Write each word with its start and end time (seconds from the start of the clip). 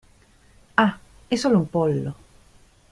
Ah, 0.77 0.97
è 1.27 1.35
solo 1.35 1.59
un 1.59 1.69
pollo. 1.69 2.15